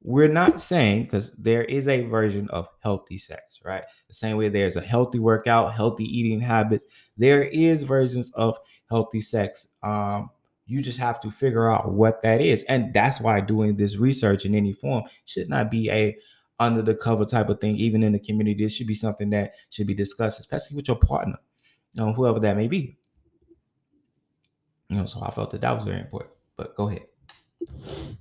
we're 0.02 0.28
not 0.28 0.61
saying 0.61 1.04
because 1.04 1.33
there 1.38 1.64
is 1.64 1.88
a 1.88 2.02
version 2.02 2.48
of 2.50 2.68
healthy 2.81 3.18
sex, 3.18 3.61
right? 3.64 3.83
The 4.09 4.14
same 4.14 4.37
way 4.37 4.48
there's 4.48 4.76
a 4.76 4.81
healthy 4.81 5.18
workout, 5.18 5.74
healthy 5.74 6.04
eating 6.04 6.40
habits, 6.40 6.85
there 7.16 7.44
is 7.44 7.83
versions 7.83 8.31
of 8.33 8.59
healthy 8.88 9.20
sex. 9.20 9.66
Um, 9.83 10.31
you 10.66 10.83
just 10.83 10.98
have 10.98 11.20
to 11.20 11.31
figure 11.31 11.70
out 11.70 11.92
what 11.92 12.22
that 12.22 12.40
is. 12.40 12.62
And 12.64 12.92
that's 12.92 13.20
why 13.20 13.40
doing 13.40 13.76
this 13.76 13.96
research 13.96 14.44
in 14.44 14.54
any 14.54 14.72
form 14.72 15.04
should 15.24 15.48
not 15.48 15.70
be 15.70 15.90
a 15.90 16.16
under 16.61 16.83
the 16.83 16.94
cover 16.94 17.24
type 17.24 17.48
of 17.48 17.61
thing, 17.61 17.76
even 17.76 18.02
in 18.02 18.12
the 18.12 18.18
community. 18.18 18.64
This 18.64 18.72
should 18.72 18.87
be 18.87 18.94
something 18.94 19.31
that 19.31 19.54
should 19.70 19.87
be 19.87 19.94
discussed, 19.94 20.40
especially 20.40 20.76
with 20.76 20.88
your 20.88 20.98
partner, 20.98 21.38
you 21.92 22.04
know, 22.04 22.12
whoever 22.12 22.40
that 22.40 22.57
may 22.57 22.66
be. 22.66 22.96
You 24.88 24.96
know, 24.96 25.07
so 25.07 25.22
I 25.22 25.31
felt 25.31 25.50
that 25.52 25.61
that 25.61 25.76
was 25.76 25.85
very 25.85 26.00
important. 26.00 26.33
But 26.57 26.74
go 26.76 26.88
ahead. 26.88 27.07
Oh. 27.61 28.17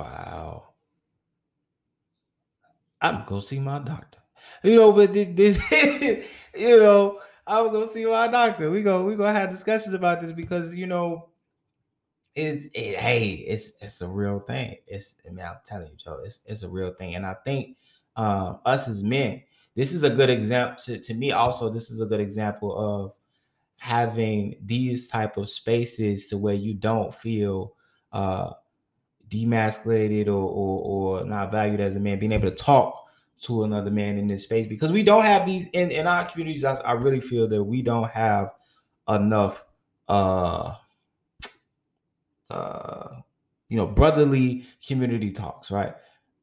Wow. 0.00 0.72
I'm 3.02 3.24
gonna 3.26 3.42
see 3.42 3.58
my 3.60 3.78
doctor. 3.80 4.18
You 4.62 4.76
know, 4.76 4.92
but 4.92 5.12
this, 5.12 5.28
this 5.34 6.24
you 6.56 6.78
know, 6.78 7.20
I'm 7.46 7.70
gonna 7.70 7.86
see 7.86 8.06
my 8.06 8.26
doctor. 8.28 8.70
We 8.70 8.82
go, 8.82 9.04
we 9.04 9.14
gonna 9.14 9.38
have 9.38 9.50
discussions 9.50 9.92
about 9.92 10.22
this 10.22 10.32
because 10.32 10.74
you 10.74 10.86
know, 10.86 11.28
it's 12.34 12.64
it, 12.74 12.96
hey, 12.96 13.44
it's 13.46 13.72
it's 13.82 14.00
a 14.00 14.08
real 14.08 14.40
thing. 14.40 14.76
It's 14.86 15.16
I 15.26 15.32
mean, 15.32 15.44
I'm 15.44 15.56
telling 15.66 15.88
you, 15.88 15.96
Joe, 15.96 16.22
it's 16.24 16.40
it's 16.46 16.62
a 16.62 16.68
real 16.68 16.94
thing, 16.94 17.14
and 17.14 17.26
I 17.26 17.34
think 17.44 17.76
uh, 18.16 18.54
us 18.64 18.88
as 18.88 19.02
men, 19.02 19.42
this 19.74 19.92
is 19.92 20.02
a 20.02 20.10
good 20.10 20.30
example 20.30 20.82
to, 20.84 20.98
to 20.98 21.12
me. 21.12 21.32
Also, 21.32 21.68
this 21.68 21.90
is 21.90 22.00
a 22.00 22.06
good 22.06 22.20
example 22.20 22.74
of 22.74 23.12
having 23.76 24.56
these 24.64 25.08
type 25.08 25.36
of 25.36 25.50
spaces 25.50 26.26
to 26.28 26.38
where 26.38 26.54
you 26.54 26.72
don't 26.72 27.14
feel 27.14 27.74
uh 28.12 28.50
demasculated 29.30 30.26
or, 30.26 30.32
or 30.32 31.20
or 31.20 31.24
not 31.24 31.50
valued 31.50 31.80
as 31.80 31.96
a 31.96 32.00
man, 32.00 32.18
being 32.18 32.32
able 32.32 32.50
to 32.50 32.56
talk 32.56 33.06
to 33.42 33.64
another 33.64 33.90
man 33.90 34.18
in 34.18 34.28
this 34.28 34.44
space 34.44 34.66
because 34.66 34.92
we 34.92 35.02
don't 35.02 35.24
have 35.24 35.46
these 35.46 35.66
in, 35.68 35.90
in 35.90 36.06
our 36.06 36.24
communities. 36.26 36.64
I, 36.64 36.74
I 36.74 36.92
really 36.92 37.20
feel 37.20 37.48
that 37.48 37.62
we 37.62 37.82
don't 37.82 38.10
have 38.10 38.52
enough 39.08 39.64
uh 40.08 40.74
uh 42.50 43.16
you 43.68 43.76
know 43.76 43.86
brotherly 43.86 44.66
community 44.86 45.30
talks, 45.30 45.70
right? 45.70 45.94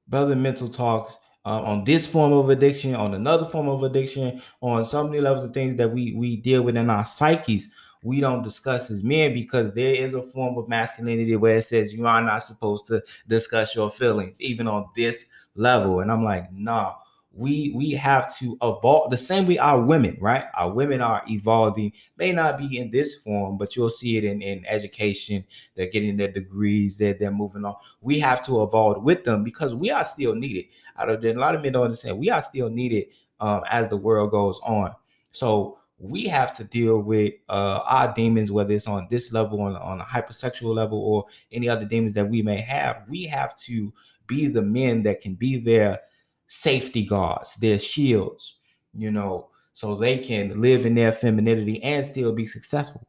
Brother 0.07 0.35
mental 0.35 0.69
talks 0.69 1.17
uh, 1.45 1.61
on 1.61 1.83
this 1.83 2.07
form 2.07 2.33
of 2.33 2.49
addiction, 2.49 2.95
on 2.95 3.13
another 3.13 3.47
form 3.47 3.67
of 3.67 3.83
addiction, 3.83 4.41
on 4.61 4.83
so 4.85 5.03
many 5.05 5.21
levels 5.21 5.43
of 5.43 5.53
things 5.53 5.75
that 5.75 5.91
we 5.91 6.13
we 6.13 6.37
deal 6.37 6.61
with 6.61 6.77
in 6.77 6.89
our 6.89 7.05
psyches 7.05 7.67
we 8.07 8.21
don't 8.21 8.41
discuss 8.41 8.89
as 8.89 9.03
men 9.03 9.33
because 9.33 9.73
there 9.73 9.93
is 9.93 10.13
a 10.13 10.21
form 10.21 10.57
of 10.57 10.69
masculinity 10.69 11.35
where 11.35 11.57
it 11.57 11.65
says 11.65 11.93
you 11.93 12.07
are 12.07 12.21
not 12.21 12.41
supposed 12.41 12.87
to 12.87 13.03
discuss 13.27 13.75
your 13.75 13.91
feelings, 13.91 14.39
even 14.39 14.65
on 14.65 14.87
this 14.95 15.25
level. 15.55 15.99
And 15.99 16.09
I'm 16.09 16.23
like, 16.23 16.49
nah, 16.53 16.95
we 17.33 17.73
we 17.75 17.91
have 17.91 18.35
to 18.37 18.57
evolve 18.61 19.11
the 19.11 19.17
same 19.17 19.45
way 19.45 19.57
our 19.57 19.81
women, 19.81 20.17
right? 20.21 20.45
Our 20.55 20.71
women 20.71 21.01
are 21.01 21.21
evolving, 21.29 21.91
may 22.17 22.31
not 22.31 22.57
be 22.57 22.77
in 22.77 22.89
this 22.91 23.15
form, 23.15 23.57
but 23.57 23.75
you'll 23.75 23.89
see 23.89 24.15
it 24.15 24.23
in, 24.23 24.41
in 24.41 24.65
education. 24.65 25.43
They're 25.75 25.89
getting 25.89 26.15
their 26.15 26.31
degrees, 26.31 26.95
they're, 26.95 27.13
they're 27.13 27.29
moving 27.29 27.65
on. 27.65 27.75
We 27.99 28.19
have 28.19 28.43
to 28.45 28.63
evolve 28.63 29.03
with 29.03 29.25
them 29.25 29.43
because 29.43 29.75
we 29.75 29.91
are 29.91 30.05
still 30.05 30.33
needed. 30.33 30.65
Out 30.97 31.09
of 31.09 31.23
a 31.23 31.33
lot 31.33 31.55
of 31.55 31.61
men 31.61 31.73
don't 31.73 31.83
understand, 31.83 32.17
we 32.17 32.29
are 32.29 32.41
still 32.41 32.69
needed 32.69 33.07
um, 33.41 33.63
as 33.69 33.89
the 33.89 33.97
world 33.97 34.31
goes 34.31 34.61
on. 34.63 34.95
So 35.31 35.77
we 35.99 36.25
have 36.25 36.55
to 36.57 36.63
deal 36.63 36.99
with 36.99 37.33
uh, 37.49 37.79
our 37.85 38.13
demons, 38.13 38.51
whether 38.51 38.73
it's 38.73 38.87
on 38.87 39.07
this 39.09 39.33
level, 39.33 39.61
on, 39.61 39.75
on 39.75 39.99
a 39.99 40.03
hypersexual 40.03 40.75
level, 40.75 40.99
or 40.99 41.25
any 41.51 41.67
other 41.67 41.85
demons 41.85 42.13
that 42.13 42.29
we 42.29 42.41
may 42.41 42.61
have. 42.61 43.03
We 43.09 43.25
have 43.25 43.55
to 43.61 43.91
be 44.27 44.47
the 44.47 44.61
men 44.61 45.01
that 45.03 45.21
can 45.21 45.33
be 45.33 45.57
their 45.57 45.99
safety 46.47 47.03
guards, 47.05 47.55
their 47.55 47.79
shields, 47.79 48.57
you 48.93 49.11
know, 49.11 49.49
so 49.73 49.95
they 49.95 50.17
can 50.19 50.61
live 50.61 50.85
in 50.85 50.95
their 50.95 51.11
femininity 51.11 51.81
and 51.83 52.05
still 52.05 52.31
be 52.31 52.45
successful. 52.45 53.07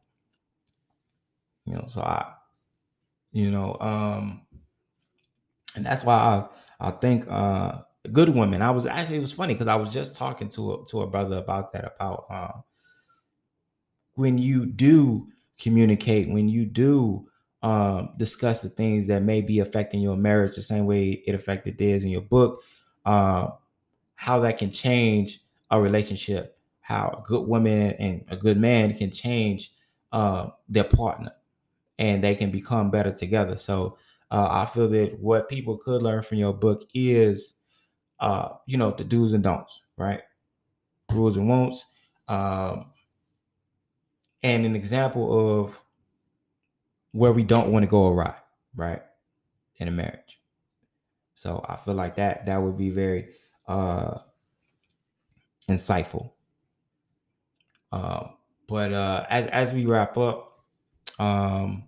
You 1.65 1.75
know, 1.75 1.85
so 1.87 2.01
I, 2.01 2.33
you 3.31 3.51
know, 3.51 3.77
um, 3.79 4.41
and 5.75 5.85
that's 5.85 6.03
why 6.03 6.15
I, 6.15 6.87
I 6.87 6.91
think 6.91 7.25
uh 7.29 7.79
good 8.11 8.29
women. 8.29 8.61
I 8.61 8.71
was 8.71 8.85
actually 8.85 9.17
it 9.17 9.21
was 9.21 9.31
funny 9.31 9.53
because 9.53 9.67
I 9.67 9.75
was 9.75 9.93
just 9.93 10.15
talking 10.15 10.49
to 10.49 10.73
a 10.73 10.85
to 10.87 11.01
a 11.01 11.07
brother 11.07 11.37
about 11.37 11.71
that 11.73 11.93
about 11.95 12.25
uh 12.29 12.61
when 14.19 14.37
you 14.37 14.65
do 14.65 15.25
communicate, 15.57 16.29
when 16.29 16.49
you 16.49 16.65
do 16.65 17.25
um, 17.63 18.09
discuss 18.17 18.59
the 18.59 18.67
things 18.67 19.07
that 19.07 19.23
may 19.23 19.39
be 19.39 19.59
affecting 19.59 20.01
your 20.01 20.17
marriage 20.17 20.57
the 20.57 20.61
same 20.61 20.85
way 20.85 21.23
it 21.25 21.33
affected 21.33 21.77
theirs 21.77 22.03
in 22.03 22.09
your 22.09 22.21
book, 22.21 22.61
uh, 23.05 23.47
how 24.15 24.37
that 24.41 24.57
can 24.57 24.71
change 24.71 25.41
a 25.71 25.79
relationship, 25.79 26.57
how 26.81 27.17
a 27.17 27.25
good 27.25 27.47
woman 27.47 27.91
and 27.93 28.25
a 28.27 28.35
good 28.35 28.59
man 28.59 28.93
can 28.93 29.09
change 29.09 29.71
uh, 30.11 30.47
their 30.67 30.83
partner 30.83 31.31
and 31.97 32.21
they 32.21 32.35
can 32.35 32.51
become 32.51 32.91
better 32.91 33.13
together. 33.13 33.57
So 33.57 33.97
uh, 34.31 34.49
I 34.51 34.65
feel 34.65 34.89
that 34.89 35.17
what 35.17 35.47
people 35.47 35.77
could 35.77 36.01
learn 36.01 36.23
from 36.23 36.39
your 36.39 36.53
book 36.53 36.83
is, 36.93 37.53
uh, 38.19 38.49
you 38.65 38.77
know, 38.77 38.91
the 38.91 39.05
do's 39.05 39.31
and 39.31 39.43
don'ts, 39.43 39.81
right? 39.95 40.23
Rules 41.09 41.37
and 41.37 41.47
won'ts. 41.47 41.85
Um, 42.27 42.91
and 44.43 44.65
an 44.65 44.75
example 44.75 45.61
of 45.61 45.77
where 47.11 47.31
we 47.31 47.43
don't 47.43 47.71
want 47.71 47.83
to 47.83 47.87
go 47.87 48.07
awry, 48.07 48.35
right? 48.75 49.01
In 49.77 49.87
a 49.87 49.91
marriage. 49.91 50.39
So 51.35 51.63
I 51.67 51.77
feel 51.77 51.93
like 51.93 52.15
that 52.15 52.45
that 52.45 52.57
would 52.61 52.77
be 52.77 52.89
very 52.89 53.29
uh 53.67 54.19
insightful. 55.69 56.31
Um, 57.91 58.33
but 58.67 58.93
uh 58.93 59.25
as 59.29 59.47
as 59.47 59.73
we 59.73 59.85
wrap 59.85 60.17
up, 60.17 60.65
um 61.17 61.85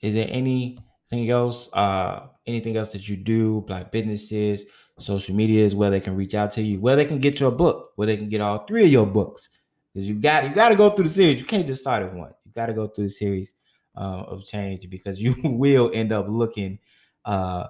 is 0.00 0.14
there 0.14 0.28
anything 0.30 1.30
else, 1.30 1.68
uh 1.72 2.28
anything 2.46 2.76
else 2.76 2.90
that 2.90 3.08
you 3.08 3.16
do, 3.16 3.64
like 3.68 3.90
businesses, 3.90 4.64
social 4.98 5.34
medias, 5.34 5.74
where 5.74 5.90
they 5.90 6.00
can 6.00 6.16
reach 6.16 6.34
out 6.34 6.52
to 6.52 6.62
you, 6.62 6.80
where 6.80 6.96
they 6.96 7.04
can 7.04 7.18
get 7.18 7.40
your 7.40 7.50
book, 7.50 7.92
where 7.96 8.06
they 8.06 8.16
can 8.16 8.28
get 8.28 8.40
all 8.40 8.66
three 8.66 8.84
of 8.84 8.90
your 8.90 9.06
books? 9.06 9.48
Because 9.92 10.08
you 10.08 10.14
got 10.16 10.44
you 10.44 10.54
got 10.54 10.70
to 10.70 10.76
go 10.76 10.90
through 10.90 11.04
the 11.04 11.10
series. 11.10 11.40
You 11.40 11.46
can't 11.46 11.66
just 11.66 11.82
start 11.82 12.02
at 12.02 12.14
one. 12.14 12.32
You 12.44 12.52
got 12.52 12.66
to 12.66 12.72
go 12.74 12.88
through 12.88 13.04
the 13.04 13.10
series 13.10 13.54
uh, 13.96 14.22
of 14.28 14.44
change 14.44 14.88
because 14.88 15.20
you 15.20 15.34
will 15.44 15.90
end 15.94 16.12
up 16.12 16.26
looking 16.28 16.78
uh 17.24 17.66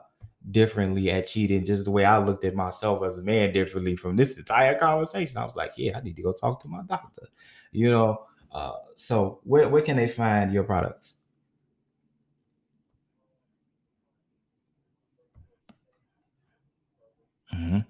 differently 0.50 1.11
at 1.11 1.26
cheating, 1.26 1.64
just 1.66 1.85
the 1.85 1.90
way 1.90 2.04
I 2.04 2.18
looked 2.18 2.44
at 2.44 2.54
myself 2.54 3.02
as 3.04 3.18
a 3.18 3.22
man 3.22 3.52
differently 3.52 3.96
from 3.96 4.16
this 4.16 4.38
entire 4.38 4.74
conversation. 4.78 5.37
I 5.37 5.44
was 5.44 5.56
like, 5.56 5.72
yeah, 5.76 5.98
I 5.98 6.00
need 6.00 6.16
to 6.16 6.22
go 6.22 6.33
talk 6.33 6.62
to 6.62 6.68
my 6.68 6.83
doctor. 6.88 7.28
You 7.72 7.90
know, 7.90 8.26
uh, 8.52 8.72
so 8.96 9.40
where 9.44 9.68
where 9.68 9.83
can 9.83 9.96
they 9.96 10.09
find 10.09 10.52
your 10.52 10.64
products? 10.64 11.16
Mm-hmm. 17.54 17.89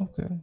Okay. 0.00 0.40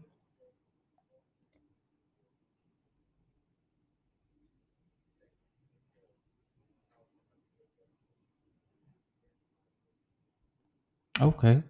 Okay. 11.20 11.63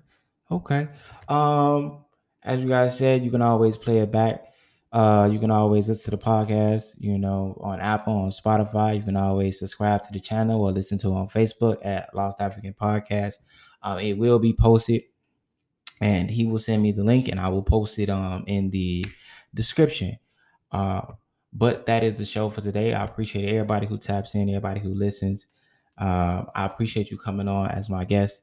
Okay. 0.52 0.88
Um, 1.28 2.06
as 2.43 2.62
you 2.63 2.69
guys 2.69 2.97
said, 2.97 3.23
you 3.23 3.32
can 3.32 3.41
always 3.41 3.78
play 3.78 4.00
it 4.00 4.12
back. 4.12 4.43
Uh, 4.91 5.30
you 5.32 5.39
can 5.39 5.52
always 5.52 5.89
listen 5.89 6.06
to 6.06 6.17
the 6.17 6.23
podcast, 6.23 6.95
you 7.00 7.17
know, 7.19 7.60
on 7.62 7.80
Apple, 7.82 8.13
on 8.13 8.30
Spotify. 8.30 8.95
You 8.97 9.04
can 9.04 9.17
always 9.17 9.60
subscribe 9.60 10.04
to 10.04 10.13
the 10.13 10.19
channel 10.19 10.63
or 10.63 10.71
listen 10.71 10.97
to 11.00 11.10
it 11.10 11.13
on 11.15 11.30
Facebook 11.30 11.86
at 11.86 12.13
Lost 12.15 12.39
African 12.41 12.73
Podcast. 12.73 13.36
Um, 13.84 14.00
it 14.00 14.17
will 14.17 14.39
be 14.39 14.54
posted, 14.54 15.04
and 16.01 16.29
he 16.29 16.45
will 16.45 16.60
send 16.60 16.81
me 16.83 16.91
the 16.91 17.03
link, 17.03 17.27
and 17.27 17.39
I 17.39 17.49
will 17.49 17.63
post 17.63 17.99
it 17.99 18.10
um 18.10 18.43
in 18.47 18.69
the 18.69 19.05
description. 19.53 20.17
Uh, 20.71 21.01
but 21.53 21.86
that 21.86 22.03
is 22.03 22.17
the 22.17 22.25
show 22.25 22.49
for 22.49 22.62
today. 22.62 22.93
I 22.93 23.03
appreciate 23.03 23.49
everybody 23.49 23.88
who 23.88 23.97
taps 23.97 24.36
in, 24.36 24.49
everybody 24.49 24.79
who 24.79 24.93
listens. 24.93 25.47
Um, 25.97 26.47
I 26.53 26.65
appreciate 26.65 27.10
you 27.10 27.17
coming 27.17 27.47
on 27.47 27.71
as 27.71 27.89
my 27.89 28.05
guest. 28.05 28.41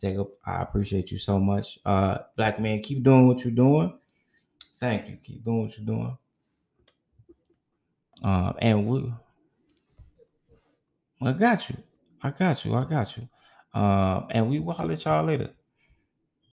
Jacob, 0.00 0.28
I 0.44 0.62
appreciate 0.62 1.10
you 1.10 1.18
so 1.18 1.38
much. 1.38 1.78
Uh, 1.84 2.18
black 2.36 2.60
man, 2.60 2.82
keep 2.82 3.02
doing 3.02 3.26
what 3.26 3.44
you're 3.44 3.54
doing. 3.54 3.98
Thank 4.80 5.08
you. 5.08 5.18
Keep 5.22 5.44
doing 5.44 5.62
what 5.62 5.76
you're 5.76 5.86
doing. 5.86 6.18
Um, 8.22 8.54
and 8.60 8.86
we, 8.86 9.12
I 11.22 11.32
got 11.32 11.68
you. 11.68 11.76
I 12.22 12.30
got 12.30 12.64
you. 12.64 12.74
I 12.74 12.84
got 12.84 13.16
you. 13.16 13.28
Um, 13.74 14.28
and 14.30 14.48
we 14.48 14.60
will 14.60 14.72
holler 14.72 14.94
at 14.94 15.04
y'all 15.04 15.24
later. 15.24 15.50